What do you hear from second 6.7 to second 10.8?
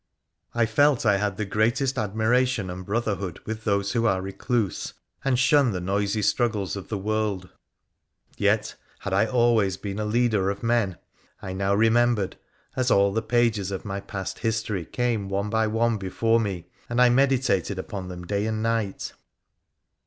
of the world; yet had I always been a leader of